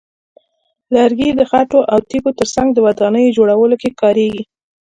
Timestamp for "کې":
3.81-3.89